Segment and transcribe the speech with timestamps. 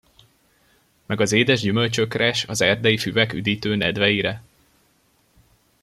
[1.05, 4.43] Meg az édes gyümölcsökre s az erdei füvek üdítő nedveire?